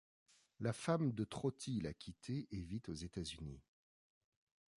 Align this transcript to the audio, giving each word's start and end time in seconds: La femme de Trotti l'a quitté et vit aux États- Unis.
La 0.59 0.73
femme 0.73 1.11
de 1.11 1.23
Trotti 1.25 1.79
l'a 1.79 1.93
quitté 1.93 2.47
et 2.49 2.59
vit 2.63 2.81
aux 2.87 2.93
États- 2.95 3.21
Unis. 3.21 3.61